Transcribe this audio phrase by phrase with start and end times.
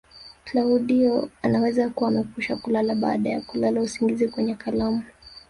[0.43, 5.03] Klaudio anaweza kuwa amekwisha kulala baada ya kulala usingizi kwenye kalamu